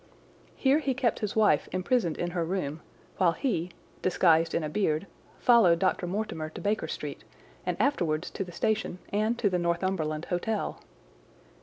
[0.55, 2.81] Here he kept his wife imprisoned in her room
[3.17, 3.69] while he,
[4.01, 5.05] disguised in a beard,
[5.37, 6.07] followed Dr.
[6.07, 7.23] Mortimer to Baker Street
[7.67, 10.81] and afterwards to the station and to the Northumberland Hotel.